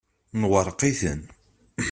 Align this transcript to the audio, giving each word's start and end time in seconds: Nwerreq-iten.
Nwerreq-iten. 0.41 1.21